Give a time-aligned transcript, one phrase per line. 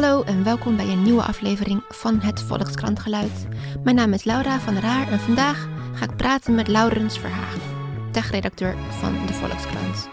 [0.00, 3.46] Hallo en welkom bij een nieuwe aflevering van het Volkskrantgeluid.
[3.84, 7.60] Mijn naam is Laura van der Haar en vandaag ga ik praten met Laurens Verhagen,
[8.12, 10.08] techredacteur van de Volkskrant.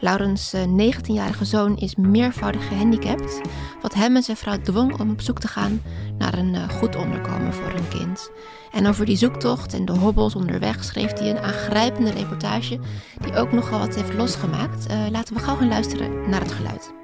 [0.00, 3.40] Laurens' 19-jarige zoon is meervoudig gehandicapt,
[3.82, 5.82] wat hem en zijn vrouw dwong om op zoek te gaan
[6.16, 8.30] naar een eh, goed onderkomen voor hun kind.
[8.72, 12.78] En over die zoektocht en de hobbels onderweg schreef hij een aangrijpende reportage
[13.20, 14.90] die ook nogal wat heeft losgemaakt.
[14.90, 16.96] Uh, laten we gauw gaan luisteren naar het geluid.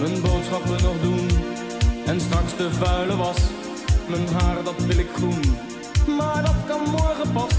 [0.00, 1.28] Mijn boodschappen nog doen
[2.06, 3.38] en straks de vuile was.
[4.08, 5.40] Mijn haar dat wil ik groen,
[6.16, 7.50] maar dat kan morgen pas.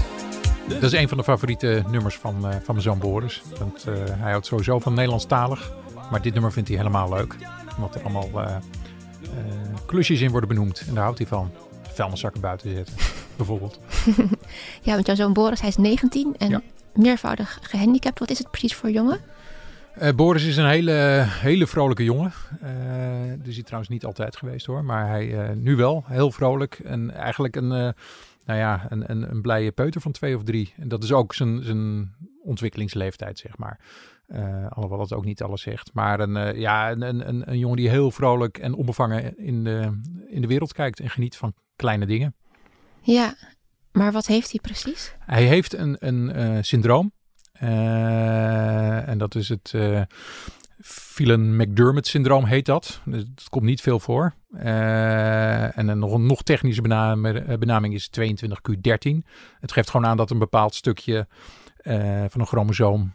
[0.68, 3.42] Dat is een van de favoriete nummers van, uh, van mijn zoon Boris.
[3.58, 5.72] Want uh, hij houdt sowieso van Nederlandstalig.
[6.10, 7.36] Maar dit nummer vindt hij helemaal leuk.
[7.76, 8.56] Omdat er allemaal uh,
[9.86, 10.84] klusjes in worden benoemd.
[10.88, 11.50] En daar houdt hij van.
[11.92, 12.94] Vuilniszakken buiten zetten,
[13.36, 13.78] bijvoorbeeld.
[14.82, 16.60] ja, want jouw zoon Boris, hij is 19 en ja.
[16.94, 18.18] meervoudig gehandicapt.
[18.18, 19.20] Wat is het precies voor jongen?
[20.00, 22.32] Uh, Boris is een hele, hele vrolijke jongen.
[22.62, 24.84] Uh, dat is hij trouwens niet altijd geweest hoor.
[24.84, 26.04] Maar hij uh, nu wel.
[26.06, 26.78] Heel vrolijk.
[26.78, 27.94] En eigenlijk een, nou
[28.44, 30.74] ja, een, een, een blije peuter van twee of drie.
[30.76, 33.80] En dat is ook zijn, zijn ontwikkelingsleeftijd, zeg maar.
[34.68, 35.90] alhoewel het ook niet alles zegt.
[35.92, 40.40] Maar een, ja, een, een, een jongen die heel vrolijk en onbevangen in de, in
[40.40, 41.00] de wereld kijkt.
[41.00, 42.34] En geniet van kleine dingen.
[43.00, 43.34] Ja,
[43.92, 45.14] maar wat heeft hij precies?
[45.18, 47.12] Hij heeft een, een syndroom.
[47.62, 50.02] Uh, en dat is het uh,
[50.80, 53.00] Phelan-McDermott-syndroom heet dat.
[53.04, 54.34] Dus het komt niet veel voor.
[54.52, 59.28] Uh, en een nog, nog technische benaming, benaming is 22q13.
[59.60, 61.26] Het geeft gewoon aan dat een bepaald stukje
[62.28, 63.12] van een chromosoom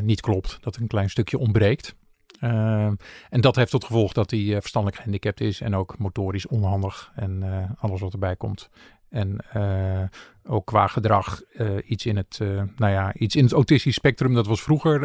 [0.00, 0.58] niet klopt.
[0.60, 1.94] Dat een klein stukje ontbreekt.
[2.40, 7.42] en dat heeft tot gevolg dat hij verstandelijk gehandicapt is en ook motorisch onhandig en
[7.78, 8.70] alles wat erbij komt.
[9.12, 10.02] En uh,
[10.44, 14.34] ook qua gedrag uh, iets, in het, uh, nou ja, iets in het autistisch spectrum.
[14.34, 15.00] Dat was vroeger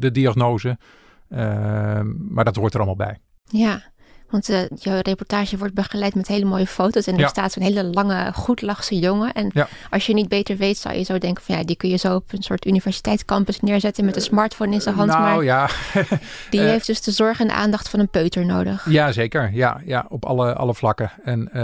[0.00, 0.78] de diagnose.
[2.28, 3.18] maar dat hoort er allemaal bij.
[3.44, 3.89] Ja,
[4.30, 7.06] want uh, jouw reportage wordt begeleid met hele mooie foto's.
[7.06, 7.28] En er ja.
[7.28, 9.32] staat zo'n hele lange, goedlachse jongen.
[9.32, 9.68] En ja.
[9.90, 12.14] als je niet beter weet, zou je zo denken van ja, die kun je zo
[12.14, 15.08] op een soort universiteitscampus neerzetten met een smartphone in zijn hand.
[15.08, 15.68] Nou maar ja.
[16.50, 18.90] die heeft dus de zorg en de aandacht van een peuter nodig.
[18.90, 19.50] Ja, zeker.
[19.52, 21.12] Ja, ja op alle, alle vlakken.
[21.24, 21.62] En uh,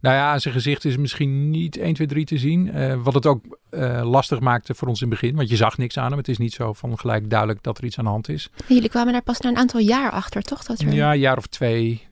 [0.00, 2.70] nou ja, zijn gezicht is misschien niet 1, 2, 3 te zien.
[2.76, 3.58] Uh, wat het ook
[4.02, 5.36] lastig maakte voor ons in het begin.
[5.36, 6.18] Want je zag niks aan hem.
[6.18, 8.50] Het is niet zo van gelijk duidelijk dat er iets aan de hand is.
[8.66, 10.64] Jullie kwamen daar pas na een aantal jaar achter, toch?
[10.64, 10.92] Dat er...
[10.92, 12.08] Ja, een jaar of twee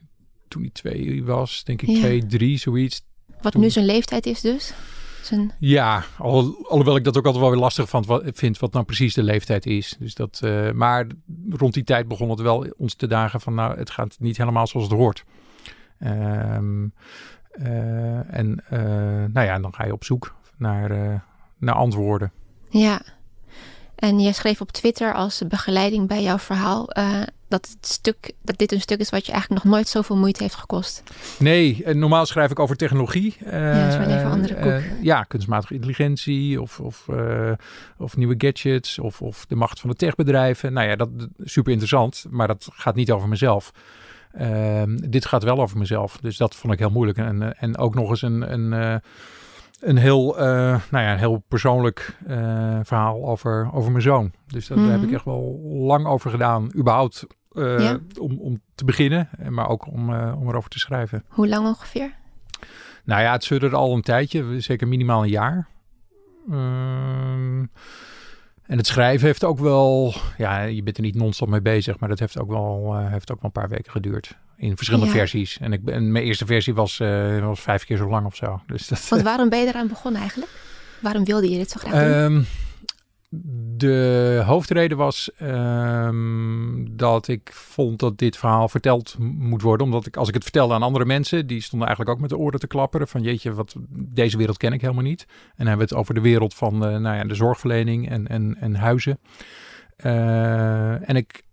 [0.47, 1.99] toen hij twee was, denk ik ja.
[1.99, 3.01] twee, drie, zoiets.
[3.41, 3.61] Wat toen...
[3.61, 4.73] nu zijn leeftijd is dus?
[5.21, 5.51] Zijn...
[5.59, 8.85] Ja, al, alhoewel ik dat ook altijd wel weer lastig van, wat, vind, wat nou
[8.85, 9.95] precies de leeftijd is.
[9.99, 11.07] Dus dat, uh, maar
[11.49, 14.67] rond die tijd begon het wel ons te dagen van, nou, het gaat niet helemaal
[14.67, 15.23] zoals het hoort.
[16.03, 16.93] Um,
[17.53, 18.63] uh, en
[19.33, 21.23] nou ja, dan ga je op zoek naar,
[21.59, 22.31] naar antwoorden.
[22.69, 23.01] Ja,
[23.99, 28.57] en jij schreef op Twitter als begeleiding bij jouw verhaal uh, dat, het stuk, dat
[28.57, 31.03] dit een stuk is wat je eigenlijk nog nooit zoveel moeite heeft gekost.
[31.39, 33.37] Nee, normaal schrijf ik over technologie.
[33.43, 34.65] Uh, ja, dat is wel even andere koek.
[34.65, 37.07] Uh, ja, kunstmatige intelligentie of, of,
[37.97, 40.73] of nieuwe gadgets of, of de macht van de techbedrijven.
[40.73, 43.71] Nou ja, dat is super interessant, maar dat gaat niet over mezelf.
[44.31, 47.17] Ehm, dit gaat wel over mezelf, dus dat vond ik heel moeilijk.
[47.17, 48.53] En, en ook nog eens een...
[48.53, 49.01] een
[49.79, 50.45] een heel, uh,
[50.91, 54.31] nou ja, een heel persoonlijk uh, verhaal over, over mijn zoon.
[54.47, 54.91] Dus dat, mm -hmm.
[54.91, 57.99] daar heb ik echt wel lang over gedaan, überhaupt uh, ja.
[58.19, 61.23] om, om te beginnen, maar ook om, om erover te schrijven.
[61.27, 62.13] Hoe lang ongeveer?
[63.03, 65.67] Nou ja, het sudderde al een tijdje, zeker minimaal een jaar.
[66.51, 67.71] Um,
[68.65, 72.09] en het schrijven heeft ook wel, ja, je bent er niet non-stop mee bezig, maar
[72.09, 75.13] dat heeft ook wel, heeft ook wel een paar weken geduurd in verschillende ja.
[75.13, 75.57] versies.
[75.59, 78.61] En, ik, en mijn eerste versie was, uh, was vijf keer zo lang of zo.
[78.67, 80.51] Dus dat, Want waarom ben je eraan begonnen eigenlijk?
[80.99, 82.33] Waarom wilde je dit zo graag doen?
[82.33, 82.45] Um,
[83.77, 89.85] de hoofdreden was um, dat ik vond dat dit verhaal verteld moet worden.
[89.85, 92.37] Omdat ik, als ik het vertelde aan andere mensen, die stonden eigenlijk ook met de
[92.37, 93.07] oren te klapperen.
[93.07, 95.25] Van jeetje, wat, deze wereld ken ik helemaal niet.
[95.29, 98.27] En dan hebben we het over de wereld van uh, nou ja, de zorgverlening en,
[98.27, 99.19] en, en huizen.
[100.05, 101.43] Uh, en ik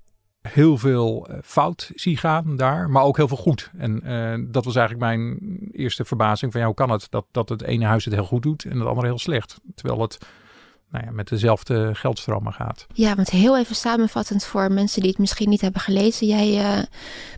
[0.47, 3.71] heel veel fout zie gaan daar, maar ook heel veel goed.
[3.79, 5.39] En uh, dat was eigenlijk mijn
[5.73, 8.43] eerste verbazing van ja, hoe kan het dat, dat het ene huis het heel goed
[8.43, 9.61] doet en het andere heel slecht.
[9.75, 10.19] Terwijl het
[10.91, 12.87] nou ja, met dezelfde geldstromen gaat.
[12.93, 16.27] Ja, want heel even samenvattend voor mensen die het misschien niet hebben gelezen.
[16.27, 16.83] Jij uh,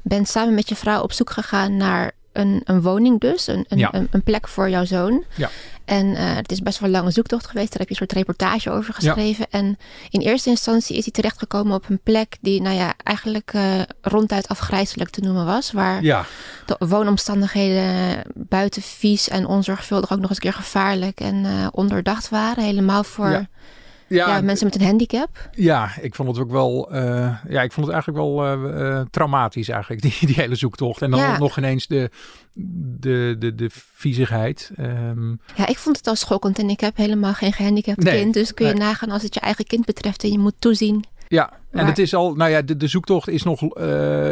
[0.02, 3.78] bent samen met je vrouw op zoek gegaan naar een, een woning dus, een, een,
[3.78, 3.94] ja.
[3.94, 5.24] een, een plek voor jouw zoon.
[5.34, 5.50] Ja.
[5.84, 7.68] En uh, het is best wel een lange zoektocht geweest.
[7.68, 9.46] Daar heb je een soort reportage over geschreven.
[9.50, 9.58] Ja.
[9.58, 9.78] En
[10.10, 14.48] in eerste instantie is hij terechtgekomen op een plek die, nou ja, eigenlijk uh, ronduit
[14.48, 15.72] afgrijzelijk te noemen was.
[15.72, 16.24] Waar ja.
[16.66, 22.28] de woonomstandigheden buiten vies en onzorgvuldig ook nog eens een keer gevaarlijk en uh, onderdacht
[22.28, 22.64] waren.
[22.64, 23.46] Helemaal voor
[24.08, 24.28] ja.
[24.36, 25.48] ja, mensen met een handicap.
[25.52, 26.90] Ja, ik vond het ook wel.
[26.92, 31.02] eh, ja, ik vond het eigenlijk wel eh, eh, traumatisch, eigenlijk, die, die hele zoektocht.
[31.02, 31.38] En dan Ja.
[31.38, 32.10] nog ineens de,
[33.00, 34.70] de, de, de viezigheid.
[34.76, 38.34] Ehm, Ja, ik vond het al schokkend en ik heb helemaal geen gehandicapt Nee, kind.
[38.34, 38.82] Dus kun je nee.
[38.82, 41.04] nagaan als het je eigen kind betreft en je moet toezien.
[41.28, 42.34] ja, en Maar- het is al.
[42.34, 43.74] Nou ja, de, de zoektocht is nog.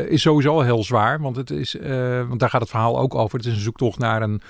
[0.08, 1.20] is sowieso al heel zwaar.
[1.20, 1.76] Want, het is,
[2.28, 3.38] want daar gaat het verhaal ook over.
[3.38, 4.40] Het is een zoektocht naar een,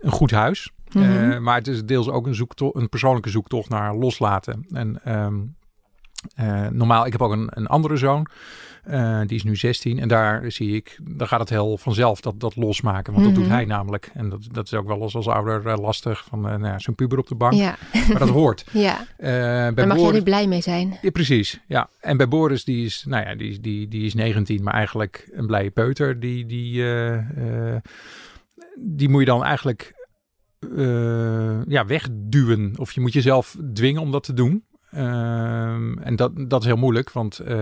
[0.00, 0.70] een goed huis.
[0.92, 1.04] Mhm.
[1.30, 4.66] Eh, maar het is deels ook een, zoektocht, een persoonlijke zoektocht naar loslaten.
[4.72, 5.34] En ehm,
[6.34, 8.26] eh, normaal, ik heb ook een, een andere zoon.
[8.84, 9.98] Eh, die is nu 16.
[9.98, 13.12] En daar zie ik, dan gaat het heel vanzelf dat, dat losmaken.
[13.12, 13.42] Want dat Mhm.
[13.42, 14.10] doet hij namelijk.
[14.14, 16.24] En dat, dat is ook wel eens als ouder lastig.
[16.28, 17.52] Van uh, nou ja, zo'n puber op de bank.
[17.52, 17.76] Ja,
[18.08, 18.64] Maar dat hoort.
[18.72, 19.06] ja.
[19.16, 20.98] Bij daar mag je Boris- nu blij mee zijn.
[21.02, 21.88] ja, precies, ja.
[22.00, 25.46] En bij Boris, die is, nou ja, die, die, die is 19, maar eigenlijk een
[25.46, 26.20] blije peuter.
[26.20, 26.84] Die, die,
[28.76, 29.94] die moet je dan eigenlijk
[30.76, 32.72] eh, ja, wegduwen.
[32.76, 34.64] Of je moet jezelf dwingen om dat te doen.
[34.90, 37.56] Ehm, en dat, dat is heel moeilijk, want eh,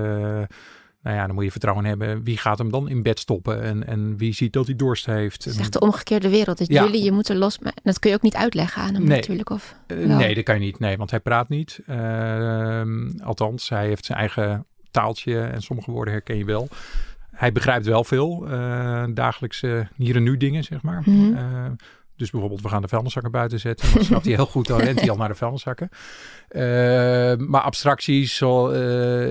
[1.03, 2.23] nou ja, dan moet je vertrouwen hebben.
[2.25, 3.63] Wie gaat hem dan in bed stoppen?
[3.63, 5.45] En, en wie ziet dat hij dorst heeft?
[5.45, 6.59] Het is echt de omgekeerde wereld.
[6.59, 6.85] Dus Ja.
[6.85, 7.59] jullie, je moet er los.
[7.59, 9.17] Maar dat kun je ook niet uitleggen aan hem Nee.
[9.19, 9.51] natuurlijk.
[9.51, 10.79] Of, Eh, nee, dat kan je niet.
[10.79, 11.81] Nee, want hij praat niet.
[11.87, 16.69] Ehm, althans, hij heeft zijn eigen taaltje en sommige woorden herken je wel.
[17.37, 21.03] Hij begrijpt wel veel eh, dagelijkse hier en nu dingen, zeg maar.
[21.05, 21.35] Mhm.
[21.37, 21.65] Eh,
[22.17, 23.95] dus bijvoorbeeld, we gaan de vuilniszakken buiten zetten.
[23.95, 25.89] Dan snapt hij heel goed, dan rent hij al naar de vuilniszakken.
[26.49, 26.61] Eh,
[27.37, 28.71] maar abstracties zal,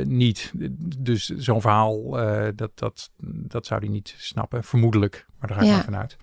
[0.03, 0.51] niet.
[0.97, 2.09] Dus zo'n verhaal,
[2.55, 4.63] dat, dat, dat zou hij niet snappen.
[4.63, 5.75] Vermoedelijk, maar daar ga ik Ja.
[5.75, 6.17] maar vanuit.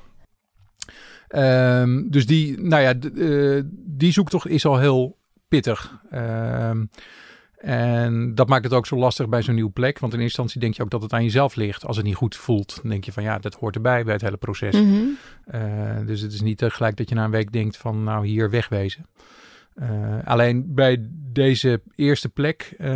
[1.28, 2.94] Ehm, dus die, nou ja,
[3.86, 5.18] die zoektocht is al heel
[5.48, 6.00] pittig.
[6.10, 6.84] Ehm,
[7.62, 9.98] en dat maakt het ook zo lastig bij zo'n nieuwe plek.
[9.98, 11.86] Want in eerste instantie denk je ook dat het aan jezelf ligt.
[11.86, 14.22] Als het niet goed voelt, dan denk je van ja, dat hoort erbij bij het
[14.22, 14.74] hele proces.
[14.74, 15.02] Mhm.
[15.46, 15.60] Eh,
[16.06, 18.50] dus het is niet eh, gelijk dat je na een week denkt van nou hier
[18.50, 19.06] wegwezen.
[19.74, 19.88] Eh,
[20.24, 20.96] alleen bij
[21.32, 22.88] deze eerste plek eh,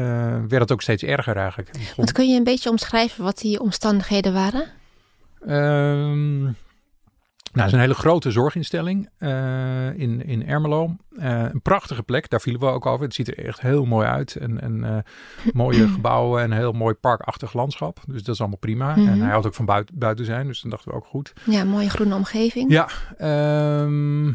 [0.49, 1.71] werd het ook steeds erger eigenlijk.
[1.97, 4.65] Want kun je een beetje omschrijven wat die omstandigheden waren?
[5.47, 6.45] Ehm,
[7.56, 10.97] nou, het is een hele grote zorginstelling eh, in, in Ermelo.
[11.17, 13.05] Eh, een prachtige plek, daar vielen we ook over.
[13.05, 14.37] Het ziet er echt heel mooi uit.
[14.37, 14.99] En, en eh,
[15.53, 18.00] mooie gebouwen en een heel mooi parkachtig landschap.
[18.06, 18.97] Dus dat is allemaal prima.
[18.97, 19.08] Mhm.
[19.08, 21.32] En hij had ook van buiten, buiten zijn, dus dan dachten we ook goed.
[21.44, 22.70] Ja, mooie groene omgeving.
[22.70, 24.32] Ja, ehm,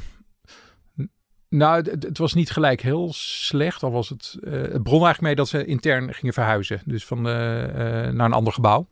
[1.50, 3.83] nou, het, het was niet gelijk heel slecht.
[3.83, 6.81] Al was het, het begon eigenlijk mee dat ze intern gingen verhuizen.
[6.85, 8.88] Dus van de, naar een ander gebouw.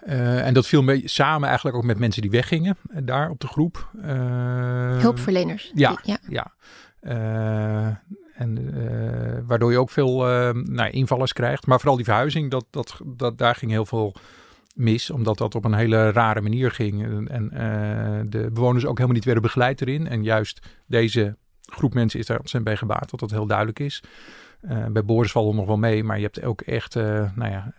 [0.00, 3.40] Eh, en dat viel mee samen eigenlijk ook met mensen die weggingen eh, daar op
[3.40, 3.90] de groep.
[4.02, 5.70] Eh, Hulpverleners.
[5.74, 5.88] ja.
[5.90, 6.18] Die- ja.
[6.28, 6.52] Ja.
[8.34, 8.74] En
[9.46, 11.66] waardoor je ook veel eh, nou, invallers krijgt.
[11.66, 14.14] Maar vooral die verhuizing, dat, dat, dat, daar ging heel veel
[14.74, 15.10] mis.
[15.10, 17.04] Omdat dat op een hele rare manier ging.
[17.28, 20.06] En, en de bewoners ook helemaal niet werden begeleid erin.
[20.08, 23.10] En juist deze groep mensen is daar ontzettend bij gebaat.
[23.10, 24.02] Dat dat heel duidelijk is.
[24.92, 26.04] Bij Boris valt het nog wel mee.
[26.04, 27.72] Maar je hebt ook echt, nou ja,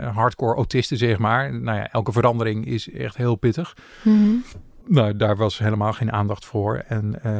[0.00, 1.54] hardcore autisten zeg maar.
[1.54, 3.76] Nou ja, elke verandering is echt heel pittig.
[4.02, 4.34] Mhm.
[4.88, 6.76] Nou, daar was helemaal geen aandacht voor.
[6.88, 7.32] En eh,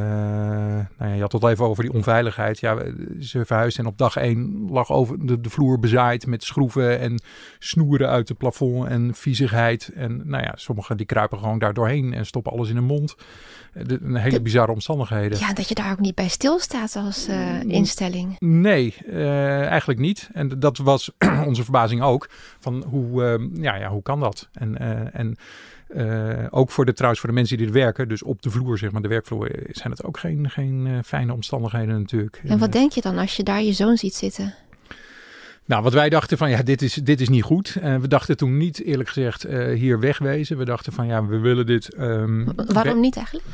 [0.98, 2.60] nou ja, je had het al even over die onveiligheid.
[2.60, 2.76] Ja,
[3.20, 7.20] ze verhuisden en op dag één lag over de, de vloer bezaaid met schroeven en
[7.58, 9.90] snoeren uit het plafond en viezigheid.
[9.94, 13.14] En nou ja, sommigen die kruipen gewoon daar doorheen en stoppen alles in hun mond.
[13.72, 15.38] Eh, de- een hele bizarre omstandigheden.
[15.38, 18.36] ja, dat je daar ook niet bij stilstaat als eh, instelling.
[18.38, 18.94] Nee,
[19.66, 20.28] eigenlijk niet.
[20.32, 21.10] En dat was
[21.46, 22.28] onze verbazing ook.
[22.58, 24.48] Van hoe, ja, ja, hoe kan dat?
[24.52, 24.78] En,
[25.12, 25.36] en
[25.88, 28.78] eh, ook voor de, trouwens voor de mensen die er werken, dus op de vloer,
[28.78, 32.40] zeg maar, de werkvloer, eh, zijn het ook geen, geen eh, fijne omstandigheden natuurlijk.
[32.46, 34.54] En wat denk je dan als je daar je zoon ziet zitten?
[35.64, 37.72] nou, wat wij dachten van ja, dit is, dit is niet goed.
[37.82, 39.42] We dachten toen niet, eerlijk gezegd,
[39.74, 40.58] hier wegwezen.
[40.58, 41.94] We dachten van ja, we willen dit.
[41.94, 43.46] ehm, Waarom niet eigenlijk?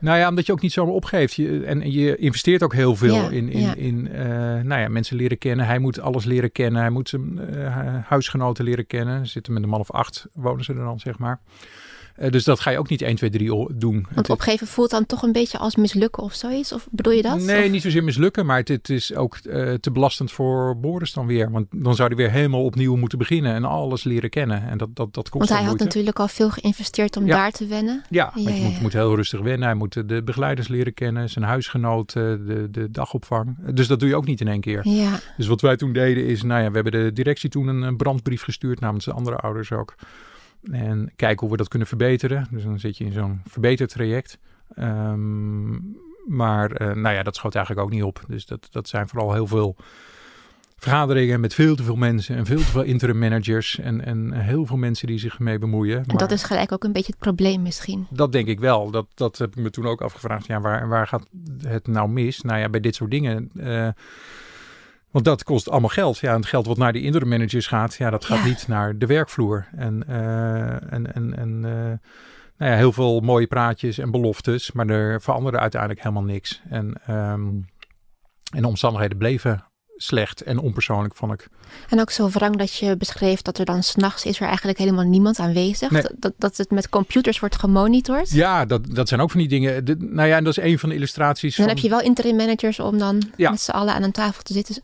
[0.00, 1.34] Nou ja, omdat je ook niet zomaar opgeeft.
[1.34, 3.74] Je, en, je investeert ook heel veel Ja, in, in, ja.
[3.74, 4.26] in eh,
[4.62, 5.66] nou ja, mensen leren kennen.
[5.66, 6.80] Hij moet alles leren kennen.
[6.80, 9.26] Hij moet zijn eh, huisgenoten leren kennen.
[9.26, 11.40] Ze zitten met een man of acht, wonen ze er dan, zeg maar.
[12.20, 14.06] Eh, dus dat ga je ook niet 1, 2, 3 o- doen.
[14.14, 16.72] Want opgeven voelt dan toch een beetje als mislukken of zoiets?
[16.72, 17.40] Of bedoel je dat?
[17.40, 21.26] Nee, Of- niet zozeer mislukken, maar het, is ook eh, te belastend voor Boris dan
[21.26, 21.50] weer.
[21.50, 24.68] Want dan zou hij weer helemaal opnieuw moeten beginnen en alles leren kennen.
[24.68, 25.84] En dat, dat, dat kost Want hij had moeite.
[25.84, 27.36] natuurlijk al veel geïnvesteerd om Ja.
[27.36, 28.02] daar te wennen.
[28.08, 29.66] Ja, Ja, je moet, moet heel rustig wennen.
[29.68, 33.56] Hij moet de begeleiders leren kennen, zijn huisgenoot, eh, de, de dagopvang.
[33.74, 34.88] Dus dat doe je ook niet in één keer.
[34.88, 37.96] Ja, Dus wat wij toen deden is, nou ja, we hebben de directie toen een
[37.96, 39.94] brandbrief gestuurd namens de andere ouders ook.
[40.62, 42.46] En kijken hoe we dat kunnen verbeteren.
[42.50, 44.38] Dus dan zit je in zo'n verbetertraject.
[44.74, 45.70] Ehm,
[46.26, 48.24] maar eh, nou ja, dat schoot eigenlijk ook niet op.
[48.28, 49.76] Dus dat, dat zijn vooral heel veel
[50.76, 54.66] vergaderingen met veel te veel mensen en veel te veel interim managers en, en heel
[54.66, 56.04] veel mensen die zich mee bemoeien.
[56.06, 58.06] En dat is gelijk ook een beetje het probleem misschien.
[58.10, 58.90] Dat denk ik wel.
[58.90, 60.46] Dat, dat heb ik me toen ook afgevraagd.
[60.46, 61.26] Ja, waar, waar gaat
[61.66, 62.40] het nou mis?
[62.40, 63.50] Nou ja, bij dit soort dingen.
[63.54, 63.88] Uh,
[65.10, 66.18] want dat kost allemaal geld.
[66.18, 68.44] Ja, en het geld wat naar die interim managers gaat, ja, dat gaat Ja.
[68.44, 69.68] niet naar de werkvloer.
[69.76, 71.98] En, eh, en, en, en eh,
[72.56, 76.60] nou ja, heel veel mooie praatjes en beloftes, maar er veranderde uiteindelijk helemaal niks.
[76.68, 77.48] En, ehm,
[78.54, 79.64] en de omstandigheden bleven
[79.96, 81.48] slecht en onpersoonlijk, vond ik.
[81.88, 85.04] En ook zo wrang dat je beschreef dat er dan s'nachts is er eigenlijk helemaal
[85.04, 85.90] niemand aanwezig.
[85.90, 86.02] Nee.
[86.18, 88.30] Dat, dat het met computers wordt gemonitord.
[88.30, 89.84] Ja, dat, dat zijn ook van die dingen.
[89.84, 91.58] De, nou ja, en dat is een van de illustraties.
[91.58, 93.50] En dan van, heb je wel interim managers om dan Ja.
[93.50, 94.82] met z'n allen aan een tafel te zitten.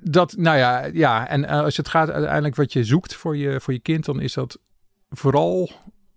[0.00, 1.28] Dat, nou ja, ja.
[1.28, 4.20] En eh, als het gaat uiteindelijk wat je zoekt voor je, voor je kind, dan
[4.20, 4.58] is dat
[5.10, 5.70] vooral,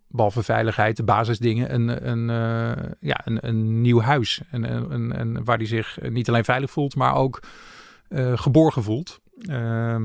[0.07, 4.41] behalve veiligheid, de basisdingen, een, een, eh, ja, een, een nieuw huis.
[4.51, 7.39] En een, een, waar hij zich niet alleen veilig voelt, maar ook
[8.09, 9.19] eh, geborgen voelt.
[9.47, 10.03] Ehm,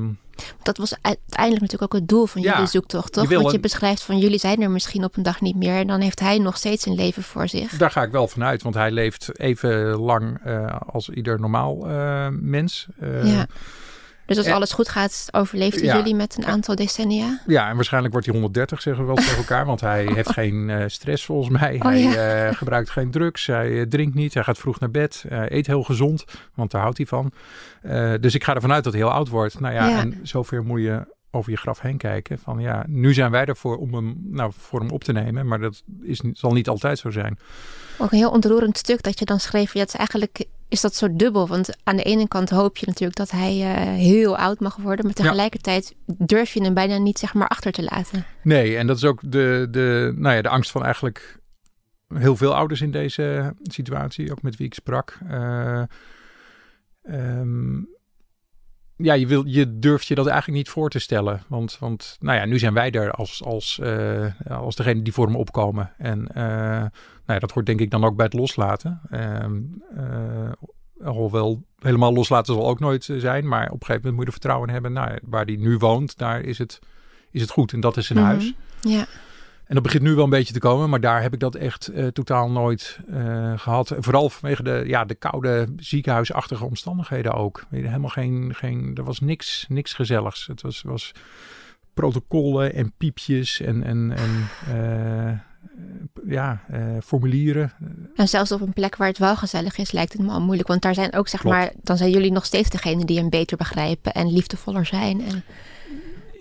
[0.63, 3.29] Dat was uiteindelijk natuurlijk ook het doel van Ja, jullie zoektocht, toch?
[3.29, 5.75] je Want je een- beschrijft van jullie zijn er misschien op een dag niet meer.
[5.75, 7.71] En dan heeft hij nog steeds een leven voor zich.
[7.77, 12.27] daar ga ik wel vanuit, want hij leeft even lang eh, als ieder normaal eh,
[12.31, 12.87] mens.
[12.99, 13.47] Eh, ja.
[14.25, 15.95] Dus als en- alles goed gaat, overleeft hij Ja.
[15.95, 17.39] jullie met een aantal decennia.
[17.47, 19.65] Ja, en waarschijnlijk wordt hij 130, zeggen we wel tegen elkaar.
[19.65, 21.75] Want hij heeft geen eh, stress volgens mij.
[21.75, 23.45] Oh, hij eh, gebruikt geen drugs.
[23.47, 24.33] Hij eh, drinkt niet.
[24.33, 25.25] Hij gaat vroeg naar bed.
[25.29, 27.31] Eet heel gezond, want daar houdt hij van.
[28.21, 29.59] Dus ik ga ervan uit dat hij heel oud wordt.
[29.59, 29.99] Nou ja, Ja.
[29.99, 32.39] en zover moet je over je graf heen kijken.
[32.39, 35.47] Van ja, nu zijn wij ervoor om hem, nou, voor hem op te nemen.
[35.47, 37.39] Maar dat is, zal niet altijd zo zijn.
[37.97, 39.73] Ook een heel ontroerend stuk dat je dan schreef.
[39.73, 41.47] Ja, het is eigenlijk is dat zo dubbel.
[41.47, 45.05] Want aan de ene kant hoop je natuurlijk dat hij eh, heel oud mag worden.
[45.05, 48.25] Maar tegelijkertijd durf je hem bijna niet zeg maar achter te laten.
[48.43, 51.39] Nee, en dat is ook de, de, nou ja, de angst van eigenlijk
[52.07, 55.17] heel veel ouders in deze situatie, ook met wie ik sprak.
[57.03, 57.83] Ehm,
[58.97, 61.41] ja, je, wil, je durft je dat eigenlijk niet voor te stellen.
[61.47, 65.25] Want, want nou ja, nu zijn wij er als, als, eh, als degene die voor
[65.25, 65.91] hem opkomen.
[65.97, 66.89] En eh, nou
[67.25, 69.01] ja, dat hoort denk ik dan ook bij het loslaten.
[69.09, 69.61] Ehm
[69.95, 70.51] eh,
[71.03, 73.47] alhoewel helemaal loslaten zal ook nooit zijn.
[73.47, 74.93] Maar op een gegeven moment moet je er vertrouwen in hebben.
[74.93, 76.79] Nou, waar die nu woont, daar is het,
[77.31, 77.73] is het goed.
[77.73, 78.27] En dat is zijn Mhm.
[78.27, 78.53] huis.
[78.81, 79.05] Ja,
[79.65, 81.87] En dat begint nu wel een beetje te komen, maar daar heb ik dat echt
[81.87, 83.91] eh, totaal nooit eh, gehad.
[83.91, 87.65] En vooral vanwege de, ja, de koude ziekenhuisachtige omstandigheden ook.
[87.69, 90.47] Helemaal geen, geen, er was niks, niks gezelligs.
[90.47, 91.11] Het was, was
[91.93, 95.39] protocollen en piepjes en, en, en eh,
[96.27, 96.61] ja,
[97.03, 97.73] formulieren.
[98.15, 100.67] en zelfs op een plek waar het wel gezellig is, lijkt het me al moeilijk.
[100.67, 101.55] Want daar zijn ook, zeg Klopt.
[101.55, 105.21] maar, dan zijn jullie nog steeds degene die hem beter begrijpen en liefdevoller zijn.
[105.21, 105.43] En,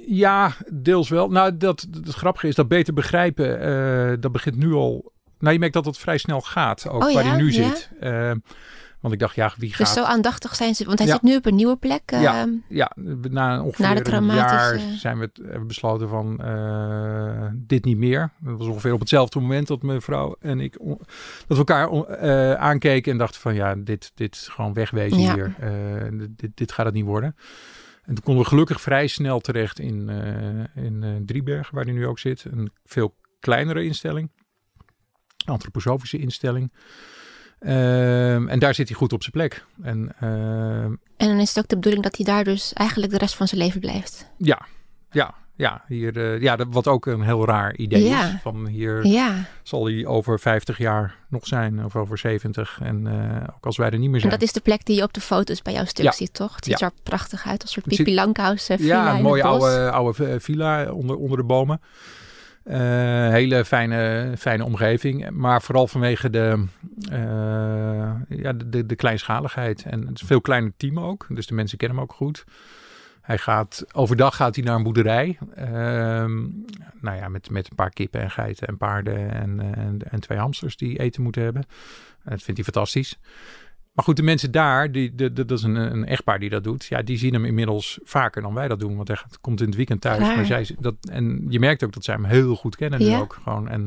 [0.06, 1.28] Ja, deels wel.
[1.30, 5.12] Nou, dat, het grappige is dat beter begrijpen, eh, dat begint nu al.
[5.38, 7.28] Nou, je merkt dat het vrij snel gaat, ook Oh waar ja?
[7.30, 7.68] hij nu Ja?
[7.68, 7.90] zit.
[8.00, 8.30] Eh,
[9.00, 9.78] want ik dacht, ja, wie gaat...
[9.78, 11.12] dus zo aandachtig zijn ze, want hij Ja.
[11.12, 12.02] zit nu op een nieuwe plek.
[12.11, 12.40] Ja.
[12.40, 12.92] ehm, Ja,
[13.30, 17.84] na ongeveer Na de een traumatische- jaar zijn we hebben we besloten van eh, dit
[17.84, 18.30] niet meer.
[18.40, 20.99] Dat was ongeveer op hetzelfde moment dat mijn vrouw en ik dat
[21.46, 25.34] we elkaar eh, aankeken en dachten van ja, dit, dit is gewoon wegwezen Ja.
[25.34, 25.54] hier.
[26.37, 27.37] Dit, dit gaat het niet worden.
[28.06, 31.92] En toen konden we gelukkig vrij snel terecht in, eh, in eh, Driebergen, waar hij
[31.92, 32.44] nu ook zit.
[32.44, 34.30] Een veel kleinere instelling.
[35.44, 36.73] Antroposofische instelling.
[37.58, 39.64] Ehm, en daar zit hij goed op zijn plek.
[39.82, 43.18] En ehm, en dan is het ook de bedoeling dat hij daar dus eigenlijk de
[43.18, 44.30] rest van zijn leven blijft.
[44.38, 44.66] Ja,
[45.11, 45.82] ja, ja.
[45.88, 48.25] Hier, eh, ja wat ook een heel raar idee Ja.
[48.26, 48.34] is.
[48.42, 52.78] Van hier Ja, zal hij over 50 jaar nog zijn, of over 70.
[52.82, 54.32] En eh, ook als wij er niet meer en zijn.
[54.32, 56.12] dat is de plek die je op de foto's bij jouw stuk Ja.
[56.12, 56.54] ziet, toch?
[56.54, 59.23] Het ziet er prachtig uit, als een soort ziet- Pipi Langkous eh, villa ja, een
[59.23, 61.80] mooie oude, oude villa onder, onder de bomen.
[63.30, 65.30] Hele fijne, fijne omgeving.
[65.30, 66.64] Maar vooral vanwege de,
[68.28, 69.82] ja, de, de, de kleinschaligheid.
[69.84, 71.26] En het is een veel kleiner team ook.
[71.28, 72.44] Dus de mensen kennen hem ook goed.
[73.24, 75.38] Hij gaat, overdag gaat hij naar een boerderij.
[75.54, 76.34] Ehm,
[77.00, 80.38] nou ja, met, met een paar kippen en geiten en paarden en, en, en twee
[80.38, 81.64] hamsters die eten moeten hebben.
[82.24, 83.18] Dat vindt hij fantastisch.
[83.92, 86.64] Maar goed, de mensen daar, die, de, de- dat is een, een echtpaar die dat
[86.64, 86.84] doet.
[86.84, 88.96] Ja, die zien hem inmiddels vaker dan wij dat doen.
[88.96, 90.18] Want hij gaat- komt in het weekend thuis.
[90.36, 93.18] Maar zij, dat, en je merkt ook dat zij hem heel goed kennen nu Ja.
[93.18, 93.38] ook.
[93.42, 93.68] Gewoon.
[93.68, 93.84] En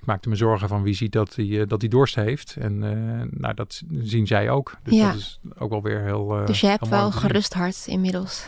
[0.00, 2.56] ik maakte me zorgen van wie ziet dat hij, eh, dat hij dorst heeft.
[2.58, 4.74] En eh, nou, dat zien zij ook.
[4.82, 5.06] Dus Ja.
[5.06, 8.46] dat is ook wel weer heel eh, Dus je hebt wel gerust hart inmiddels.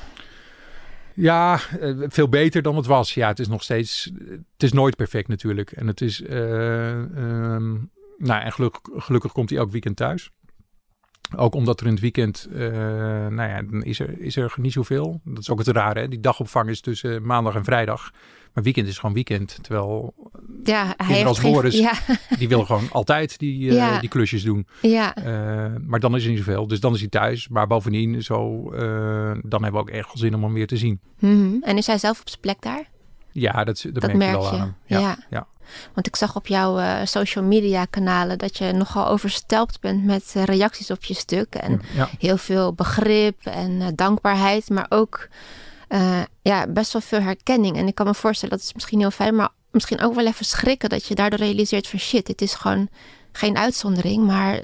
[1.16, 3.14] Ja, eh, veel beter dan het was.
[3.14, 4.10] Ja, het is nog steeds.
[4.28, 5.70] Het is nooit perfect natuurlijk.
[5.70, 6.22] En het is.
[6.22, 7.74] eh, ehm,
[8.18, 10.30] nou, en gelukkig, gelukkig komt hij elk weekend thuis.
[11.36, 12.58] Ook omdat er in het weekend, uh,
[13.26, 15.20] nou ja, dan is er, is er niet zoveel.
[15.24, 16.08] Dat is ook het rare, hè?
[16.08, 18.10] die dagopvang is tussen maandag en vrijdag.
[18.52, 19.58] Maar weekend is gewoon weekend.
[19.62, 20.14] Terwijl
[20.64, 21.92] ja, hij als Boris, ja.
[22.38, 24.66] die willen gewoon altijd die, uh, die klusjes doen.
[24.82, 25.16] Ja.
[25.18, 26.66] Uh, maar dan is er niet zoveel.
[26.66, 27.48] Dus dan is hij thuis.
[27.48, 28.70] Maar bovendien, zo,
[29.42, 31.00] dan hebben we ook echt wel zin om hem weer te zien.
[31.18, 31.62] Mm -hmm.
[31.62, 32.90] En is hij zelf op zijn plek daar?
[33.40, 34.74] Ja, dat, dat, dat merk, merk je wel aan hem.
[34.84, 35.16] Ja, ja.
[35.30, 35.46] ja.
[35.94, 40.34] Want ik zag op jouw uh, social media kanalen dat je nogal overstelpt bent met
[40.36, 41.54] uh, reacties op je stuk.
[41.54, 42.08] En ja.
[42.18, 45.28] heel veel begrip en uh, dankbaarheid, maar ook
[46.42, 47.76] ja, best wel veel herkenning.
[47.76, 50.44] En ik kan me voorstellen, dat is misschien heel fijn, maar misschien ook wel even
[50.44, 52.88] schrikken dat je daardoor realiseert van shit, dit is gewoon
[53.32, 54.62] geen uitzondering, maar...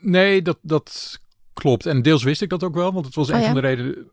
[0.00, 1.18] Nee, dat, dat
[1.52, 1.86] klopt.
[1.86, 4.10] En deels wist ik dat ook wel, want het was Oh een van de redenen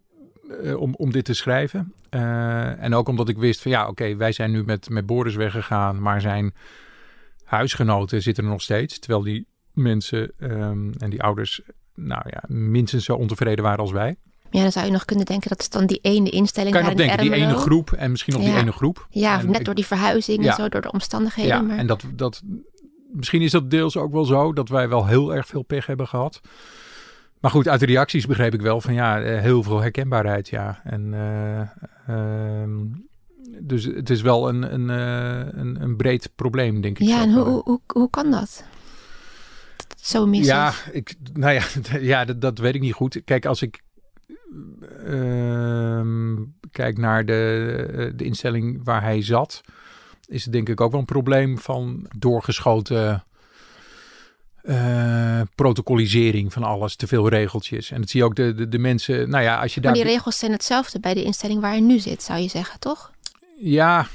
[0.63, 1.93] uh, om, om dit te schrijven.
[2.09, 5.05] Uh, en ook omdat ik wist van ja, oké, okay, wij zijn nu met, met
[5.05, 6.53] Boris weggegaan, maar zijn
[7.43, 8.99] huisgenoten zitten er nog steeds.
[8.99, 11.61] Terwijl die mensen um, en die ouders,
[11.95, 14.15] nou ja, minstens zo ontevreden waren als wij.
[14.49, 16.73] Ja, dan zou je nog kunnen denken dat is dan die ene instelling.
[16.73, 18.49] Kan je nog denken, die ene groep en misschien nog Ja.
[18.49, 19.07] die ene groep.
[19.09, 20.49] Ja, En net ik- door die verhuizing Ja.
[20.49, 21.55] en zo, door de omstandigheden.
[21.55, 21.77] Ja, maar...
[21.77, 22.41] en dat, dat,
[23.11, 26.07] misschien is dat deels ook wel zo dat wij wel heel erg veel pech hebben
[26.07, 26.41] gehad.
[27.41, 30.81] Maar goed, uit de reacties begreep ik wel van ja, eh, heel veel herkenbaarheid, ja.
[30.83, 31.61] En eh,
[32.07, 32.71] ehm,
[33.59, 37.07] dus het is wel een, een, eh, een, een breed probleem, denk ik.
[37.07, 38.63] ja, en hoe, hoe, hoe, hoe kan dat?
[40.01, 41.63] Zo mis Ja, ik, nou ja,
[42.13, 43.21] ja dat, dat weet ik niet goed.
[43.25, 43.81] Kijk, als ik
[45.05, 46.35] ehm,
[46.71, 49.61] kijk naar de, de instelling waar hij zat,
[50.27, 53.23] is het denk ik ook wel een probleem van doorgeschoten
[54.63, 57.91] eh, protocolisering van alles, te veel regeltjes.
[57.91, 60.03] En dat zie je ook de, de, de mensen, nou ja, als je Maar daar...
[60.03, 63.11] die regels zijn hetzelfde bij de instelling waar je nu zit, zou je zeggen, toch?
[63.59, 64.07] Ja,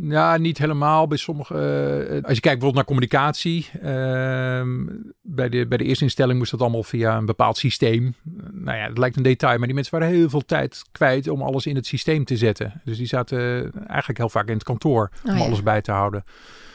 [0.00, 1.06] ja, niet helemaal.
[1.06, 3.66] Bij sommige, eh, als je kijkt bijvoorbeeld naar communicatie.
[3.82, 4.84] ehm,
[5.22, 8.14] bij, de, bij de eerste instelling moest dat allemaal via een bepaald systeem.
[8.52, 11.42] Nou ja, het lijkt een detail, maar die mensen waren heel veel tijd kwijt om
[11.42, 12.80] alles in het systeem te zetten.
[12.84, 13.38] Dus die zaten
[13.86, 15.44] eigenlijk heel vaak in het kantoor om Oh ja.
[15.44, 16.24] alles bij te houden.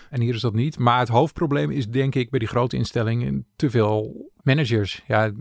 [0.09, 0.79] En hier is dat niet.
[0.79, 5.03] Maar het hoofdprobleem is denk ik bij die grote instellingen te veel managers.
[5.07, 5.33] Ja, ik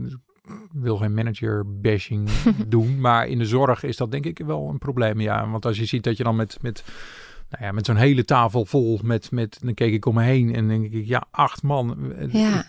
[0.72, 2.30] wil geen manager bashing
[2.68, 3.00] doen.
[3.00, 5.20] Maar in de zorg is dat denk ik wel een probleem.
[5.20, 6.84] Ja, want als je ziet dat je dan met, met,
[7.50, 10.54] nou ja, met zo'n hele tafel vol met, met, dan keek ik om me heen
[10.54, 12.12] en denk ik, ja, acht man.
[12.12, 12.64] Eh, Ja.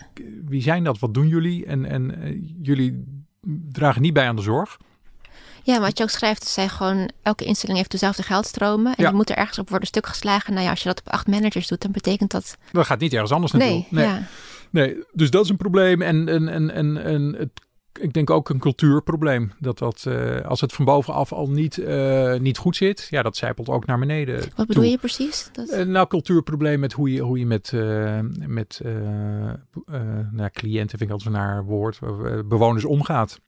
[0.46, 1.00] Wie zijn dat?
[1.00, 1.65] Wat doen jullie?
[1.65, 3.04] En, en eh, jullie
[3.71, 4.78] dragen niet bij aan de zorg.
[5.63, 8.95] Ja, maar wat je ook schrijft, is zij gewoon, elke instelling heeft dezelfde geldstromen.
[8.95, 9.10] En Ja.
[9.10, 10.54] je moet er ergens op worden stuk geslagen.
[10.54, 12.58] Nou ja, als je dat op acht managers doet, dan betekent dat...
[12.72, 13.86] Dat gaat niet ergens anders naartoe.
[13.89, 14.22] Nee, ja.
[14.72, 16.02] Nee, dus dat is een probleem.
[16.02, 17.50] En, en, en, en, en het,
[18.00, 19.52] ik denk ook een cultuurprobleem.
[19.60, 23.38] Dat dat, eh, als het van bovenaf al niet, eh, niet goed zit, ja, dat
[23.38, 24.43] zijpelt ook naar beneden.
[24.56, 25.50] Wat bedoel je precies?
[25.52, 25.69] Dat...
[25.69, 27.72] Eh, nou, cultuurprobleem met hoe je, hoe je met,
[28.48, 28.82] met
[30.32, 32.00] nou, cliënten, vind ik altijd een naar woord,
[32.48, 33.39] bewoners omgaat.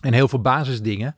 [0.00, 1.16] En heel veel basisdingen,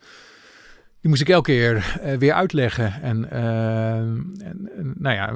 [1.00, 3.02] die moest ik elke keer eh, weer uitleggen.
[3.02, 5.34] En, eh, en, en, nou ja,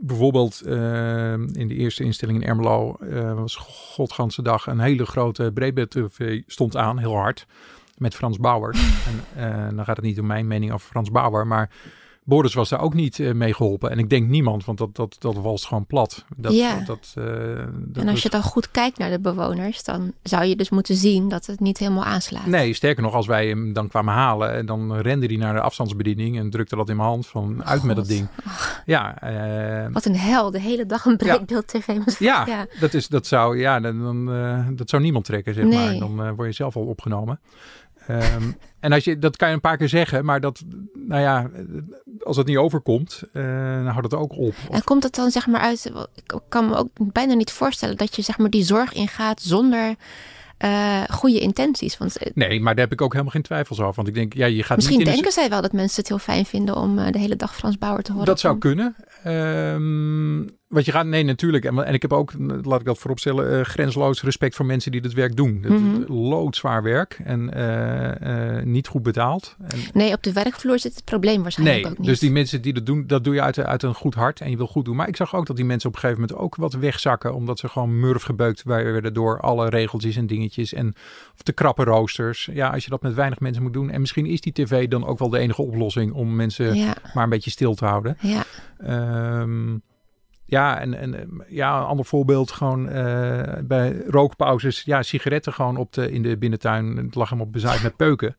[0.00, 2.96] bijvoorbeeld eh, in de eerste instelling in Ermelo
[3.34, 7.46] was godganse dag een hele grote breedbeeld-tv stond aan, heel hard,
[7.96, 8.74] met Frans Bauer.
[9.34, 11.70] en dan gaat het niet om mijn mening over Frans Bauer, maar
[12.28, 13.90] Boris was daar ook niet eh, mee geholpen.
[13.90, 16.24] En ik denk niemand, want dat, dat, dat walst gewoon plat.
[16.36, 16.80] Dat, Ja.
[16.86, 17.24] dat, eh,
[17.74, 20.94] dat en als je dan goed kijkt naar de bewoners, dan zou je dus moeten
[20.94, 22.46] zien dat het niet helemaal aanslaat.
[22.46, 25.60] Nee, sterker nog, als wij hem dan kwamen halen, en dan rende hij naar de
[25.60, 28.28] afstandsbediening en drukte dat in mijn hand van uit met dat ding.
[28.84, 31.86] Ja, eh, Wat een hel, de hele dag een breedbeeld tv.
[32.18, 32.66] ja, Ja.
[32.80, 35.74] Dat, is, dat, zou, ja dan, dan, eh, dat zou niemand trekken, zeg Nee.
[35.78, 35.98] maar.
[36.08, 37.40] Dan eh, word je zelf al opgenomen.
[38.06, 38.42] Ehm,
[38.80, 40.62] en als je, dat kan je een paar keer zeggen, maar dat,
[40.94, 41.50] nou ja,
[42.22, 43.42] als het niet overkomt, eh,
[43.74, 44.54] dan houdt het ook op.
[44.70, 48.16] En komt het dan zeg maar uit, ik kan me ook bijna niet voorstellen dat
[48.16, 49.94] je zeg maar die zorg ingaat zonder
[50.58, 51.98] eh, goede intenties.
[51.98, 53.94] Want eh, Nee, maar daar heb ik ook helemaal geen twijfels over.
[53.94, 55.96] Want ik denk, ja, je gaat misschien niet in de- denken zij wel dat mensen
[56.00, 58.26] het heel fijn vinden om de hele dag Frans Bauer te horen.
[58.26, 58.96] Dat zou kunnen.
[59.22, 61.64] Ehm wat je gaat, nee, natuurlijk.
[61.64, 65.00] En, en ik heb ook, laat ik dat vooropstellen, eh grensloos respect voor mensen die
[65.00, 65.58] dit werk doen.
[65.62, 66.12] Het Mhm.
[66.12, 69.56] loodzwaar werk en eh, eh, niet goed betaald.
[69.68, 72.06] En, Nee, op de werkvloer zit het probleem waarschijnlijk nee, ook niet.
[72.06, 74.50] dus die mensen die dat doen, dat doe je uit, uit een goed hart en
[74.50, 74.96] je wil goed doen.
[74.96, 77.58] Maar ik zag ook dat die mensen op een gegeven moment ook wat wegzakken, omdat
[77.58, 80.94] ze gewoon murf gebeukt werden door alle regeltjes en dingetjes en
[81.34, 82.48] of te krappe roosters.
[82.52, 83.90] Ja, als je dat met weinig mensen moet doen.
[83.90, 87.24] En misschien is die tv dan ook wel de enige oplossing om mensen Ja, maar
[87.24, 88.16] een beetje stil te houden.
[88.20, 88.44] ja.
[88.78, 89.74] Ehm,
[90.46, 94.82] ja, en, en eh, ja, een ander voorbeeld gewoon eh, bij rookpauzes.
[94.84, 96.96] Ja, sigaretten gewoon op de, in de binnentuin.
[96.96, 98.36] Het lag helemaal bezaaid met peuken.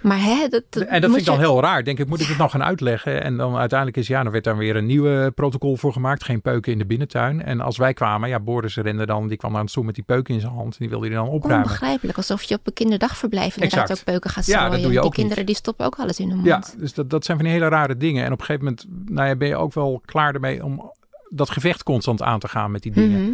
[0.00, 1.84] Maar hè, dat, dat en dat vind ik dan je- heel raar.
[1.84, 3.22] Denk ik, moet ik het nog gaan uitleggen?
[3.22, 6.24] En dan uiteindelijk is, ja, dan werd daar weer een nieuwe protocol voor gemaakt.
[6.24, 7.42] Geen peuken in de binnentuin.
[7.42, 10.04] En als wij kwamen, ja, Boris rende dan, die kwam naar ons toe met die
[10.04, 10.72] peuken in zijn hand.
[10.72, 11.66] En die wilde hij dan opruimen.
[11.66, 13.98] Onbegrijpelijk, alsof je op een kinderdagverblijf inderdaad Exact.
[13.98, 14.82] ook peuken gaat Ja, dat strooien.
[14.82, 15.20] doe je die ook niet.
[15.20, 16.46] kinderen die stoppen ook alles in hun mond.
[16.48, 18.24] Ja, dus dat, dat zijn van die hele rare dingen.
[18.24, 20.92] En op een gegeven moment nou ja, ben je ook wel klaar ermee om
[21.30, 23.20] dat gevecht constant aan te gaan met die dingen.
[23.22, 23.32] Mhm.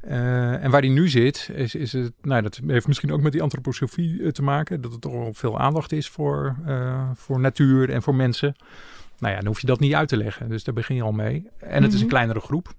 [0.00, 3.32] Eh, en waar die nu zit, is, is het, nou, dat heeft misschien ook met
[3.32, 4.80] die antroposofie eh, te maken.
[4.80, 8.54] Dat er toch wel veel aandacht is voor, eh, voor natuur en voor mensen.
[9.18, 10.48] Nou ja, dan hoef je dat niet uit te leggen.
[10.48, 11.48] Dus daar begin je al mee.
[11.58, 12.14] En het is een Mhm.
[12.14, 12.72] kleinere groep.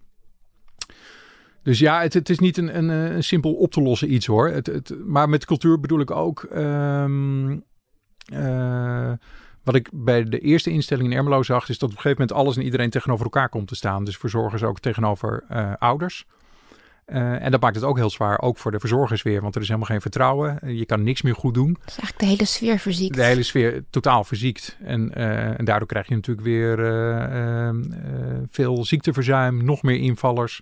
[1.63, 4.49] Dus ja, het, het is niet een, een, een simpel op te lossen iets hoor.
[4.49, 6.43] Het, het, maar met cultuur bedoel ik ook.
[6.43, 7.57] ehm,
[8.25, 9.11] eh,
[9.63, 12.37] wat ik bij de eerste instelling in Ermelo zag, is dat op een gegeven moment
[12.39, 14.05] alles en iedereen tegenover elkaar komt te staan.
[14.05, 16.25] Dus verzorgers ook tegenover eh, ouders.
[17.05, 19.61] Eh, en dat maakt het ook heel zwaar, ook voor de verzorgers weer, want er
[19.61, 20.75] is helemaal geen vertrouwen.
[20.75, 21.73] Je kan niks meer goed doen.
[21.73, 23.15] Dat is eigenlijk de hele sfeer verziekt.
[23.15, 24.77] De hele sfeer totaal verziekt.
[24.83, 26.77] En, eh, en daardoor krijg je natuurlijk weer
[28.49, 30.61] veel ziekteverzuim, nog meer invallers.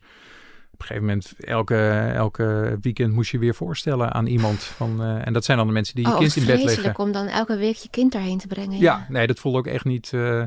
[0.81, 4.63] Op een gegeven moment, elke, elke weekend moest je weer voorstellen aan iemand.
[4.63, 6.99] Van, eh, en dat zijn dan de mensen die je oh, kind in bed leggen.
[6.99, 8.79] om dan elke week je kind daarheen te brengen.
[8.79, 10.43] Ja, nee, dat voelde ook echt niet, eh,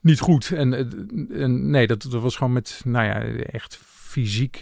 [0.00, 0.50] niet goed.
[0.50, 4.60] En, eh, en nee, dat, dat was gewoon met, nou ja, echt fysiek,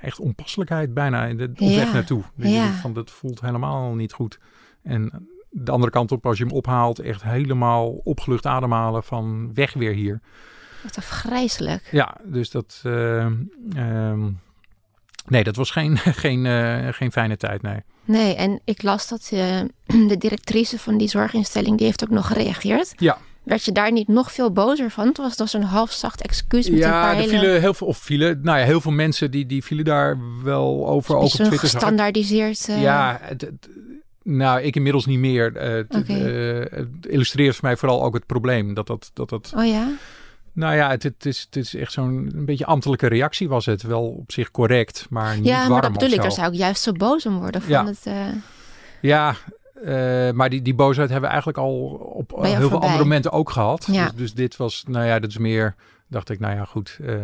[0.00, 2.22] echt onpasselijkheid bijna in de, op Ja, weg naartoe.
[2.36, 2.72] Je ja.
[2.72, 4.38] van, dat voelt helemaal niet goed.
[4.82, 9.72] En de andere kant op, als je hem ophaalt, echt helemaal opgelucht ademhalen van weg
[9.72, 10.20] weer hier.
[10.86, 11.88] Wat afgrijzelijk.
[11.90, 13.24] Ja, dus dat, eh,
[13.76, 14.30] ehm,
[15.26, 17.78] nee, dat was geen, geen, eh, geen fijne tijd, nee.
[18.04, 19.60] Nee, en ik las dat eh,
[20.08, 22.92] de directrice van die zorginstelling, die heeft ook nog gereageerd.
[22.96, 23.18] Ja.
[23.42, 25.06] Werd je daar niet nog veel bozer van?
[25.06, 27.28] Het was dus een halfzacht excuus met een Ja, paar er hele...
[27.38, 30.88] vielen heel veel, of vielen, nou ja, heel veel mensen die, die vielen daar wel
[30.88, 31.58] over, op zo'n Twitter.
[31.68, 32.68] gestandaardiseerd...
[32.68, 33.20] eh, Ja,
[34.22, 35.52] nou, ik inmiddels niet meer.
[35.54, 38.74] Het illustreert voor mij vooral ook het probleem.
[38.74, 39.88] Dat dat, dat, dat Oh ja?
[40.56, 43.82] Nou ja, het, het, is, het is echt zo'n een beetje ambtelijke reactie was het.
[43.82, 46.22] Wel op zich correct, maar niet Ja, warm maar dat bedoel ik.
[46.22, 47.62] Daar zou ik juist zo boos om worden.
[47.62, 47.86] Van Ja.
[47.86, 48.26] het, eh,
[49.00, 49.34] Ja,
[49.84, 51.74] eh, maar die, die boosheid hebben we eigenlijk al
[52.14, 53.88] op heel veel andere momenten ook gehad.
[53.90, 54.04] Ja.
[54.04, 55.74] Dus, dus dit was, nou ja, dat is meer,
[56.08, 57.16] dacht ik, nou ja, goed, eh,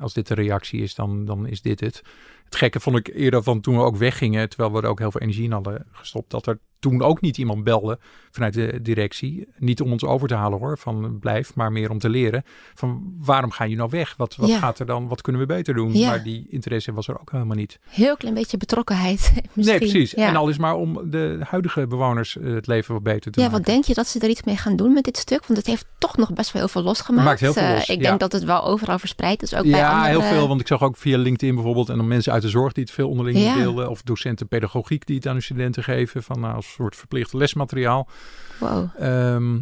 [0.00, 2.02] als dit de reactie is, dan, dan is dit het.
[2.44, 5.10] Het gekke vond ik eerder van toen we ook weggingen, terwijl we er ook heel
[5.10, 7.98] veel energie in hadden gestopt, dat er toen ook niet iemand belde
[8.30, 9.46] vanuit de directie.
[9.58, 12.42] Niet om ons over te halen hoor, van blijf, maar meer om te leren.
[12.74, 14.14] Van waarom ga je nou weg?
[14.16, 14.58] Wat, wat Ja.
[14.58, 15.08] gaat er dan?
[15.08, 15.92] Wat kunnen we beter doen?
[15.98, 16.08] Ja.
[16.08, 17.78] Maar die interesse was er ook helemaal niet.
[17.88, 19.32] heel klein beetje betrokkenheid.
[19.34, 19.64] misschien.
[19.64, 20.10] Nee, precies.
[20.10, 20.28] Ja.
[20.28, 23.46] En al is maar om de huidige bewoners eh, het leven wat beter te Ja,
[23.46, 23.58] maken.
[23.64, 25.46] wat denk je dat ze er iets mee gaan doen met dit stuk?
[25.46, 27.24] Want het heeft toch nog best wel heel veel losgemaakt.
[27.26, 28.08] Maakt heel veel Eh, los, ik ja.
[28.08, 29.54] denk dat het wel overal verspreid is.
[29.54, 30.08] Ook bij ja, andere...
[30.10, 30.48] heel veel.
[30.48, 31.88] Want ik zag ook via LinkedIn bijvoorbeeld...
[31.88, 33.54] en dan mensen uit de zorg die het veel onderling Ja.
[33.56, 33.90] deelden...
[33.90, 36.22] of docenten pedagogiek die het aan hun studenten geven...
[36.22, 38.08] van nou, als soort verplicht lesmateriaal.
[38.60, 38.88] Wow.
[38.98, 39.58] Ehm,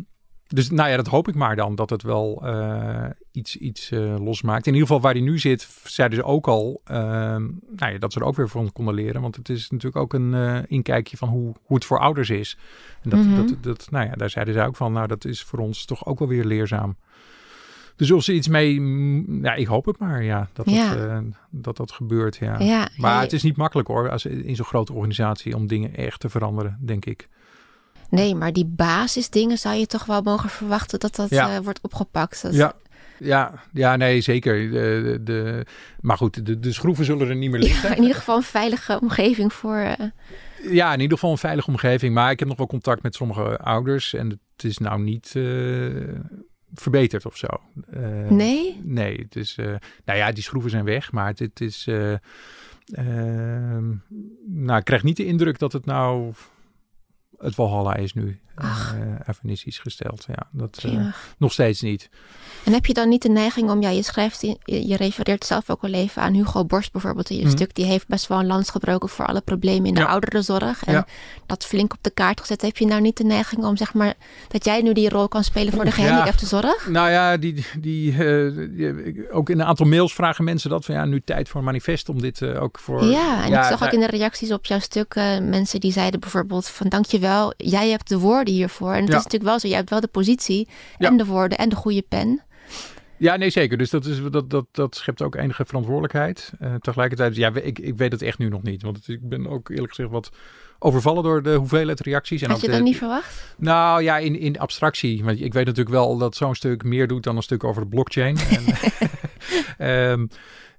[0.46, 1.74] dus nou ja, dat hoop ik maar dan...
[1.74, 4.66] dat het wel eh, iets, iets eh, losmaakt.
[4.66, 5.68] In ieder geval waar hij nu zit...
[5.84, 6.80] zeiden ze ook al...
[6.84, 7.42] ehm,
[7.76, 9.20] nou ja, dat ze er ook weer van konden leren.
[9.20, 12.58] Want het is natuurlijk ook een eh, inkijkje van hoe, hoe het voor ouders is.
[13.02, 13.36] En dat, Mhm.
[13.36, 14.92] dat, dat, nou ja, daar zeiden ze ook van...
[14.92, 16.96] nou, dat is voor ons toch ook wel weer leerzaam.
[17.96, 18.80] Dus of ze iets mee...
[19.42, 20.48] Ja, ik hoop het maar, ja.
[20.52, 21.18] Dat dat, eh,
[21.50, 22.58] dat, dat gebeurt, ja.
[22.58, 25.56] Ja, Maar het is niet makkelijk hoor, als in zo'n grote organisatie...
[25.56, 27.28] om dingen echt te veranderen, denk ik.
[28.10, 31.54] Nee, maar die basisdingen zou je toch wel mogen verwachten dat dat Ja.
[31.54, 32.42] eh, wordt opgepakt.
[32.42, 32.72] Dat, Ja,
[33.18, 34.70] ja, ja, nee, zeker.
[34.70, 35.66] De, de,
[36.00, 37.88] maar goed, de, de schroeven zullen er niet meer liggen.
[37.88, 39.76] Ja, in ieder geval een veilige omgeving voor.
[39.76, 40.06] eh,
[40.70, 42.14] Ja, in ieder geval een veilige omgeving.
[42.14, 44.14] Maar ik heb nog wel contact met sommige ouders.
[44.14, 45.42] En het is nou niet eh,
[46.74, 47.46] verbeterd of zo.
[47.90, 48.80] Eh, nee?
[48.82, 49.56] Nee, het is...
[49.56, 51.12] eh, nou ja, die schroeven zijn weg.
[51.12, 51.86] Maar het, het is...
[51.86, 52.12] eh,
[52.92, 53.94] ehm,
[54.46, 56.32] nou, ik krijg niet de indruk dat het nou...
[57.38, 58.40] Het Walhalla is nu.
[58.54, 58.94] Ach.
[58.94, 60.24] eh even is iets gesteld.
[60.28, 61.06] Ja, dat eh,
[61.38, 62.08] nog steeds niet.
[62.64, 65.70] En heb je dan niet de neiging om, ja, je schrijft, in, je refereert zelf
[65.70, 67.50] ook al even aan Hugo Borst bijvoorbeeld in je Mhm.
[67.56, 67.74] stuk.
[67.74, 70.06] Die heeft best wel een lans gebroken voor alle problemen in de Ja.
[70.06, 70.84] ouderenzorg.
[70.84, 71.06] En Ja.
[71.46, 72.62] dat flink op de kaart gezet.
[72.62, 74.14] Heb je nou niet de neiging om, zeg maar,
[74.48, 75.96] dat jij nu die rol kan spelen voor de Ja.
[75.96, 76.88] gehandicapte zorg?
[76.88, 80.94] Nou ja, die, die, eh, die- ook in een aantal mails vragen mensen dat van
[80.94, 83.04] ja, nu tijd voor een manifest om dit ook voor.
[83.04, 85.92] Ja, en ik zag nou, ook in de reacties op jouw stuk eh, mensen die
[85.92, 88.92] zeiden bijvoorbeeld van dankjewel, jij hebt de woorden hiervoor.
[88.92, 89.16] En het Ja.
[89.16, 91.08] is natuurlijk wel zo, jij hebt wel de positie Ja.
[91.08, 92.42] en de woorden en de goede pen.
[93.16, 93.78] Ja, nee, zeker.
[93.78, 96.52] Dus dat, is, dat, dat, dat schept ook enige verantwoordelijkheid.
[96.58, 98.82] Eh, tegelijkertijd, ja, ik, ik weet het echt nu nog niet.
[98.82, 100.30] Want het- ik ben ook eerlijk gezegd wat
[100.78, 102.42] overvallen door de hoeveelheid reacties.
[102.42, 103.54] En Had je de- dat niet verwacht?
[103.58, 105.24] Nou ja, in, in abstractie.
[105.24, 107.88] Want ik weet natuurlijk wel dat zo'n stuk meer doet dan een stuk over de
[107.88, 108.36] blockchain.
[108.56, 108.64] en,
[109.78, 110.26] ehm,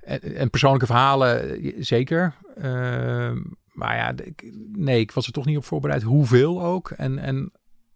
[0.01, 2.33] en, en persoonlijke verhalen, eh, zeker.
[2.57, 3.37] Ehm,
[3.73, 6.01] maar ja, ik- nee, ik was er toch niet op voorbereid.
[6.03, 6.89] Hoeveel ook.
[6.91, 7.51] En, en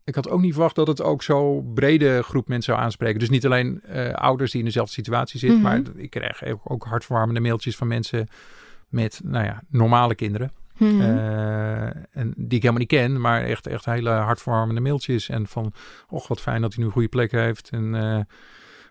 [0.08, 3.20] ik had ook niet verwacht dat het ook zo brede groep mensen zou aanspreken.
[3.20, 5.60] Dus niet alleen eh, ouders die in dezelfde situatie zitten.
[5.60, 5.68] Mhm.
[5.68, 8.28] Maar ik kreeg ook, hartverwarmende mailtjes van mensen
[8.88, 10.52] met, nou ja, normale kinderen.
[10.78, 11.02] Mhm.
[11.02, 15.30] Eh, en die ik helemaal niet ken, maar echt, echt hele hartverwarmende mailtjes.
[15.30, 15.74] En van,
[16.10, 17.70] och, wat fijn dat hij nu een goede plek heeft.
[17.70, 18.20] En eh,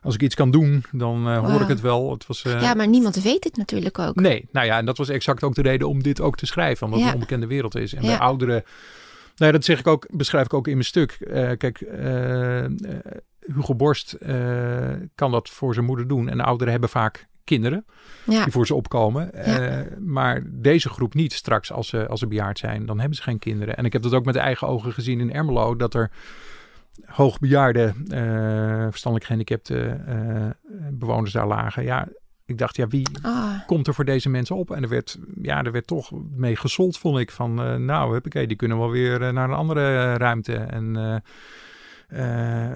[0.03, 2.11] als ik iets kan doen, dan hoor ik het wel.
[2.11, 4.15] Het was, ja, maar niemand weet het natuurlijk ook.
[4.15, 6.87] Nee, nou ja, en dat was exact ook de reden om dit ook te schrijven.
[6.87, 7.95] Omdat het een onbekende wereld is.
[7.95, 8.11] En Ja.
[8.11, 8.65] de ouderen,
[9.37, 11.11] nou dat zeg ik ook, beschrijf ik ook in mijn stuk.
[11.13, 12.71] Eh, kijk, eh, eh,
[13.41, 14.17] Hugo Borst
[15.15, 16.29] kan dat voor zijn moeder doen.
[16.29, 17.87] En de ouderen hebben vaak kinderen
[18.25, 19.31] Ja, die voor ze opkomen.
[19.99, 22.87] Maar deze groep niet straks als ze, als ze bejaard zijn.
[22.87, 23.77] Dan hebben ze geen kinderen.
[23.77, 25.77] En ik heb dat ook met eigen ogen gezien in Ermelo.
[25.77, 26.11] Dat er
[27.05, 27.93] hoogbejaarde,
[28.91, 30.01] verstandelijk gehandicapte
[30.87, 31.83] eh, bewoners daar lagen.
[31.83, 32.09] Ja,
[32.47, 34.71] ik dacht, ja, wie Ah, komt er voor deze mensen op?
[34.71, 37.31] En er werd, ja, er werd toch mee gesold, vond ik.
[37.31, 40.55] Van, eh, nou, huppakee, die kunnen wel weer eh, naar een andere ruimte.
[40.55, 40.97] En
[42.09, 42.69] eh,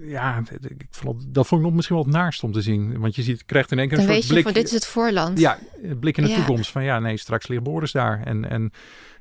[0.00, 2.98] ja, ik vond, dat vond ik nog misschien wel het naarst om te zien.
[2.98, 4.54] Want je ziet, krijgt in één keer dan een weet soort je blik.
[4.54, 5.38] van dit is het voorland.
[5.38, 6.36] Ja, een blik in de Ja.
[6.36, 6.70] toekomst.
[6.70, 8.22] Van ja, nee, straks ligt Boris daar.
[8.24, 8.72] En, en,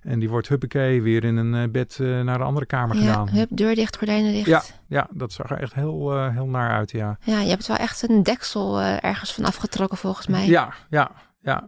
[0.01, 3.01] en die wordt huppakee weer in een eh, bed eh, naar de andere kamer Ja,
[3.01, 3.29] gedaan.
[3.29, 4.45] hup, deur dicht, gordijnen dicht.
[4.47, 4.63] Ja.
[4.87, 7.17] Ja, dat zag er echt heel, eh, heel naar uit, ja.
[7.23, 10.47] Ja, je hebt wel echt een deksel ergens van afgetrokken volgens mij.
[10.47, 11.11] Ja, ja,
[11.41, 11.67] ja.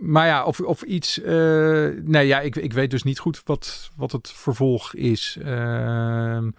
[0.00, 1.20] Maar ja, of, of iets.
[2.02, 5.38] nee, ja, ik, ik weet dus niet goed wat, wat het vervolg is.
[5.44, 6.50] Ehm,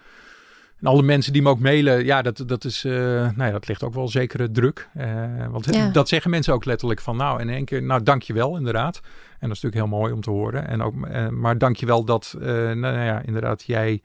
[0.80, 2.84] en alle mensen die me ook mailen, ja, dat, dat is.
[2.84, 4.88] eh, nou ja, dat ligt ook wel zekere druk.
[4.94, 5.88] Eh, want Ja.
[5.90, 7.16] dat zeggen mensen ook letterlijk van.
[7.16, 8.96] Nou, in één keer, nou, dankjewel, inderdaad.
[9.38, 10.68] En dat is natuurlijk heel mooi om te horen.
[10.68, 14.02] En ook, eh, maar dankjewel dat, nou, nou ja, inderdaad, jij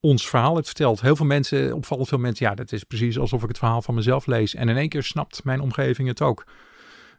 [0.00, 1.00] ons verhaal hebt verteld.
[1.00, 3.94] Heel veel mensen, opvallend veel mensen, ja, dat is precies alsof ik het verhaal van
[3.94, 4.54] mezelf lees.
[4.54, 6.44] En in één keer snapt mijn omgeving het ook.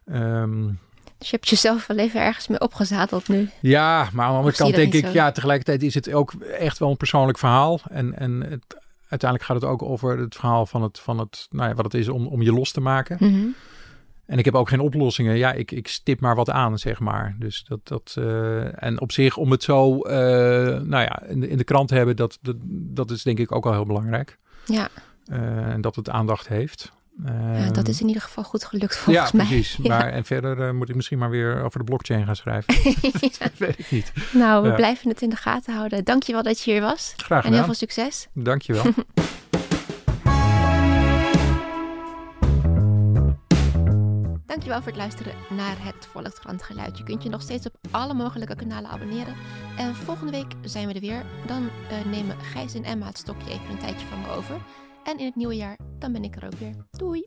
[0.05, 0.69] Ehm,
[1.21, 3.49] Dus je hebt jezelf wel even ergens mee opgezadeld nu.
[3.59, 5.11] ja, maar aan de andere kant denk ik, zo?
[5.11, 7.79] ja, tegelijkertijd is het ook echt wel een persoonlijk verhaal.
[7.89, 11.69] En, en het, uiteindelijk gaat het ook over het verhaal van het, van het nou
[11.69, 13.17] ja, wat het is om, om je los te maken.
[13.19, 13.47] Mhm.
[14.25, 15.37] En ik heb ook geen oplossingen.
[15.37, 17.35] Ja, ik, ik stip maar wat aan, zeg maar.
[17.39, 20.11] Dus dat, dat uh, en op zich om het zo, uh,
[20.79, 23.51] nou ja, in de, in de krant te hebben, dat, dat, dat is denk ik
[23.51, 24.37] ook al heel belangrijk.
[24.65, 24.89] Ja.
[25.31, 26.91] Uh, en dat het aandacht heeft.
[27.71, 29.45] Dat is in ieder geval goed gelukt volgens ja, mij.
[29.45, 29.77] Precies.
[29.81, 32.73] Ja, Maar En verder uh, moet ik misschien maar weer over de blockchain gaan schrijven.
[33.39, 34.11] dat weet ik niet.
[34.31, 34.75] Nou, we ja.
[34.75, 36.03] blijven het in de gaten houden.
[36.03, 37.13] Dankjewel dat je hier was.
[37.15, 37.43] Graag gedaan.
[37.43, 38.27] En heel veel succes.
[38.33, 38.83] Dankjewel.
[44.45, 46.97] Dankjewel voor het luisteren naar het Volkskrant Geluid.
[46.97, 49.35] Je kunt je nog steeds op alle mogelijke kanalen abonneren.
[49.77, 51.23] En volgende week zijn we er weer.
[51.47, 54.55] Dan uh, nemen Gijs en Emma het stokje even een tijdje van me over.
[55.03, 56.75] En in het nieuwe jaar, dan ben ik er ook weer.
[56.91, 57.25] Doei!